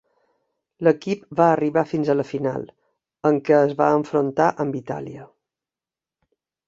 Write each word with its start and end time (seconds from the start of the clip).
L'equip 0.85 1.27
va 1.41 1.49
arribar 1.57 1.83
fins 1.91 2.09
a 2.13 2.15
la 2.17 2.25
final, 2.29 2.65
en 3.31 3.37
què 3.51 3.55
es 3.67 3.75
va 3.83 3.91
enfrontar 3.99 4.49
amb 4.65 4.81
Itàlia. 4.81 5.27